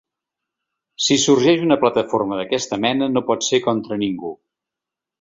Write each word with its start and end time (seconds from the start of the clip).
Si 1.07 1.17
sorgeix 1.25 1.67
una 1.67 1.77
plataforma 1.85 2.41
d’aquesta 2.41 2.83
mena 2.89 3.13
no 3.15 3.27
pot 3.31 3.49
ser 3.53 3.63
contra 3.71 4.03
ningú. 4.09 4.37